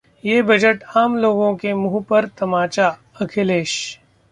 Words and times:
ये 0.25 0.41
बजट 0.41 0.83
आम 0.97 1.17
लोगों 1.17 1.55
के 1.55 1.73
मुंह 1.73 2.03
पर 2.09 2.25
तमाचा: 2.39 2.87
अखिलेश 3.21 3.99